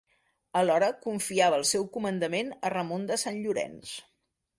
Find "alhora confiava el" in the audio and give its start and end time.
0.59-1.65